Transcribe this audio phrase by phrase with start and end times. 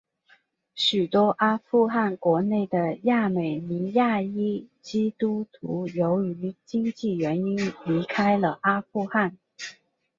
[0.73, 9.37] 许多阿富汗国内的亚美尼亚裔基督徒由于经济原因离开了阿富汗。